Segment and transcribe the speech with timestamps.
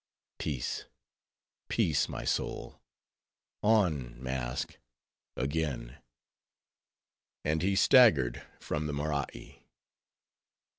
[0.39, 0.85] Peace,
[1.69, 2.81] peace, my soul;
[3.61, 4.79] on, mask,
[5.37, 5.99] again."
[7.45, 9.63] And he staggered from the Morai.